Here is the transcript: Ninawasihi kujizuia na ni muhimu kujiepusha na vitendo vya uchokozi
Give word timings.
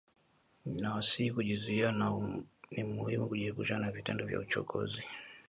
Ninawasihi 0.65 1.31
kujizuia 1.31 1.91
na 1.91 2.11
ni 2.71 2.83
muhimu 2.83 3.27
kujiepusha 3.27 3.77
na 3.79 3.91
vitendo 3.91 4.25
vya 4.25 4.39
uchokozi 4.39 5.05